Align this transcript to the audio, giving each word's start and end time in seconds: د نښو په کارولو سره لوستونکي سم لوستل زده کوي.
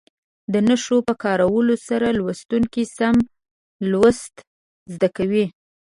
د 0.53 0.53
نښو 0.67 0.97
په 1.07 1.13
کارولو 1.23 1.75
سره 1.87 2.07
لوستونکي 2.17 2.83
سم 2.97 3.15
لوستل 3.89 4.41
زده 4.93 5.09
کوي. 5.17 5.45